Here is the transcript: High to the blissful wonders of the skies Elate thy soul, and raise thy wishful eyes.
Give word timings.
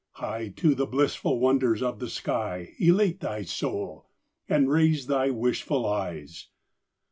High 0.13 0.47
to 0.55 0.73
the 0.73 0.87
blissful 0.87 1.39
wonders 1.39 1.83
of 1.83 1.99
the 1.99 2.09
skies 2.09 2.69
Elate 2.79 3.19
thy 3.19 3.43
soul, 3.43 4.09
and 4.49 4.67
raise 4.67 5.05
thy 5.05 5.29
wishful 5.29 5.85
eyes. 5.85 6.47